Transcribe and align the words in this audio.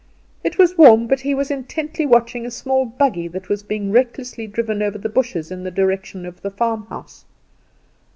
It 0.43 0.57
was 0.57 0.79
warm, 0.79 1.05
but 1.05 1.19
he 1.19 1.35
was 1.35 1.51
intently 1.51 2.07
watching 2.07 2.43
a 2.43 2.49
small 2.49 2.85
buggy 2.85 3.27
that 3.27 3.49
was 3.49 3.61
being 3.61 3.91
recklessly 3.91 4.47
driven 4.47 4.81
over 4.81 4.97
the 4.97 5.09
bushes 5.09 5.51
in 5.51 5.63
the 5.63 5.69
direction 5.69 6.25
of 6.25 6.41
the 6.41 6.49
farmhouse. 6.49 7.23